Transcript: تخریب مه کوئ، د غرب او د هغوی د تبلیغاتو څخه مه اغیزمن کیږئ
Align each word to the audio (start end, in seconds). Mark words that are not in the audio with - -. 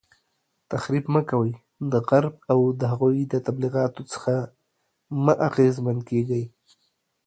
تخریب 0.71 1.05
مه 1.13 1.21
کوئ، 1.29 1.51
د 1.91 1.93
غرب 2.07 2.35
او 2.51 2.59
د 2.79 2.81
هغوی 2.91 3.19
د 3.27 3.33
تبلیغاتو 3.45 4.01
څخه 4.13 4.33
مه 5.23 5.33
اغیزمن 5.47 5.97
کیږئ 6.09 6.43